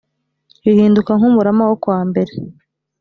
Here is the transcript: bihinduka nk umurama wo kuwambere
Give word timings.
bihinduka 0.65 1.11
nk 1.17 1.23
umurama 1.29 1.63
wo 1.69 1.75
kuwambere 1.81 2.33